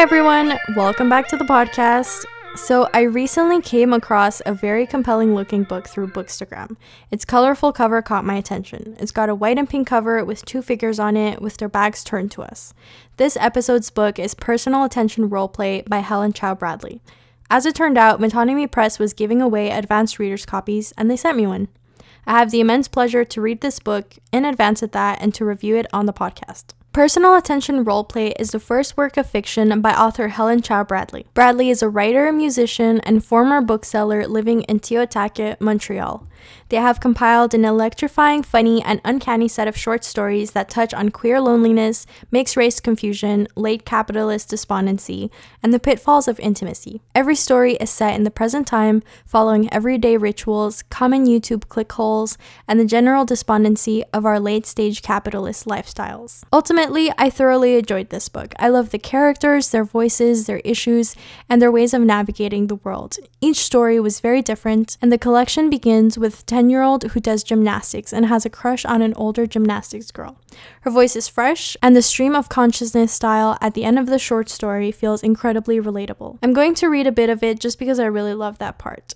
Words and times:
Hi, 0.00 0.04
everyone. 0.04 0.58
Welcome 0.76 1.10
back 1.10 1.28
to 1.28 1.36
the 1.36 1.44
podcast. 1.44 2.24
So, 2.56 2.88
I 2.94 3.02
recently 3.02 3.60
came 3.60 3.92
across 3.92 4.40
a 4.46 4.54
very 4.54 4.86
compelling 4.86 5.34
looking 5.34 5.64
book 5.64 5.86
through 5.86 6.08
Bookstagram. 6.08 6.76
Its 7.10 7.26
colorful 7.26 7.70
cover 7.70 8.00
caught 8.00 8.24
my 8.24 8.36
attention. 8.36 8.96
It's 8.98 9.12
got 9.12 9.28
a 9.28 9.34
white 9.34 9.58
and 9.58 9.68
pink 9.68 9.86
cover 9.86 10.24
with 10.24 10.42
two 10.46 10.62
figures 10.62 10.98
on 10.98 11.18
it 11.18 11.42
with 11.42 11.58
their 11.58 11.68
backs 11.68 12.02
turned 12.02 12.30
to 12.30 12.40
us. 12.40 12.72
This 13.18 13.36
episode's 13.36 13.90
book 13.90 14.18
is 14.18 14.32
Personal 14.32 14.84
Attention 14.84 15.28
Roleplay 15.28 15.86
by 15.86 15.98
Helen 15.98 16.32
Chau 16.32 16.54
Bradley. 16.54 17.02
As 17.50 17.66
it 17.66 17.74
turned 17.74 17.98
out, 17.98 18.22
Metonymy 18.22 18.70
Press 18.70 18.98
was 18.98 19.12
giving 19.12 19.42
away 19.42 19.68
advanced 19.68 20.18
readers' 20.18 20.46
copies, 20.46 20.94
and 20.96 21.10
they 21.10 21.16
sent 21.16 21.36
me 21.36 21.46
one. 21.46 21.68
I 22.26 22.38
have 22.38 22.52
the 22.52 22.60
immense 22.60 22.88
pleasure 22.88 23.26
to 23.26 23.40
read 23.42 23.60
this 23.60 23.78
book 23.78 24.16
in 24.32 24.46
advance 24.46 24.82
at 24.82 24.92
that 24.92 25.20
and 25.20 25.34
to 25.34 25.44
review 25.44 25.76
it 25.76 25.86
on 25.92 26.06
the 26.06 26.14
podcast. 26.14 26.72
Personal 26.92 27.36
Attention 27.36 27.84
Roleplay 27.84 28.32
is 28.36 28.50
the 28.50 28.58
first 28.58 28.96
work 28.96 29.16
of 29.16 29.30
fiction 29.30 29.80
by 29.80 29.92
author 29.94 30.26
Helen 30.26 30.60
Chau 30.60 30.82
Bradley. 30.82 31.24
Bradley 31.34 31.70
is 31.70 31.84
a 31.84 31.88
writer, 31.88 32.32
musician, 32.32 32.98
and 33.04 33.24
former 33.24 33.60
bookseller 33.60 34.26
living 34.26 34.62
in 34.62 34.80
Tiohtia:ke, 34.80 35.56
Montreal. 35.60 36.26
They 36.70 36.78
have 36.78 37.00
compiled 37.00 37.54
an 37.54 37.64
electrifying, 37.64 38.42
funny, 38.42 38.82
and 38.82 39.00
uncanny 39.04 39.46
set 39.46 39.68
of 39.68 39.76
short 39.76 40.02
stories 40.04 40.52
that 40.52 40.70
touch 40.70 40.92
on 40.92 41.10
queer 41.10 41.38
loneliness, 41.38 42.06
mixed 42.32 42.56
race 42.56 42.80
confusion, 42.80 43.46
late 43.54 43.84
capitalist 43.84 44.48
despondency, 44.48 45.30
and 45.62 45.72
the 45.72 45.78
pitfalls 45.78 46.26
of 46.26 46.40
intimacy. 46.40 47.02
Every 47.14 47.36
story 47.36 47.74
is 47.74 47.90
set 47.90 48.16
in 48.16 48.24
the 48.24 48.30
present 48.30 48.66
time, 48.66 49.02
following 49.24 49.72
everyday 49.72 50.16
rituals, 50.16 50.82
common 50.84 51.26
YouTube 51.26 51.68
click 51.68 51.92
holes, 51.92 52.38
and 52.66 52.80
the 52.80 52.84
general 52.84 53.24
despondency 53.24 54.02
of 54.12 54.24
our 54.24 54.40
late 54.40 54.64
stage 54.66 55.02
capitalist 55.02 55.66
lifestyles. 55.66 56.42
Ultimately, 56.52 56.79
I 57.18 57.28
thoroughly 57.28 57.76
enjoyed 57.76 58.08
this 58.08 58.30
book. 58.30 58.54
I 58.58 58.68
love 58.68 58.90
the 58.90 58.98
characters, 58.98 59.70
their 59.70 59.84
voices, 59.84 60.46
their 60.46 60.60
issues, 60.60 61.14
and 61.50 61.60
their 61.60 61.70
ways 61.70 61.92
of 61.92 62.00
navigating 62.00 62.66
the 62.66 62.76
world. 62.76 63.18
Each 63.42 63.58
story 63.58 64.00
was 64.00 64.20
very 64.20 64.40
different, 64.40 64.96
and 65.02 65.12
the 65.12 65.18
collection 65.18 65.68
begins 65.68 66.16
with 66.16 66.30
with 66.30 66.46
10 66.46 66.70
year 66.70 66.82
old 66.82 67.02
who 67.10 67.20
does 67.20 67.42
gymnastics 67.42 68.12
and 68.12 68.26
has 68.26 68.46
a 68.46 68.50
crush 68.50 68.84
on 68.84 69.02
an 69.02 69.12
older 69.16 69.46
gymnastics 69.46 70.12
girl. 70.12 70.38
Her 70.82 70.90
voice 70.90 71.16
is 71.16 71.26
fresh, 71.26 71.76
and 71.82 71.96
the 71.96 72.02
stream 72.02 72.36
of 72.36 72.48
consciousness 72.48 73.12
style 73.12 73.58
at 73.60 73.74
the 73.74 73.84
end 73.84 73.98
of 73.98 74.06
the 74.06 74.18
short 74.18 74.48
story 74.48 74.92
feels 74.92 75.24
incredibly 75.24 75.80
relatable. 75.80 76.38
I'm 76.40 76.52
going 76.52 76.74
to 76.76 76.88
read 76.88 77.08
a 77.08 77.12
bit 77.12 77.28
of 77.28 77.42
it 77.42 77.58
just 77.58 77.80
because 77.80 77.98
I 77.98 78.06
really 78.06 78.34
love 78.34 78.58
that 78.58 78.78
part. 78.78 79.14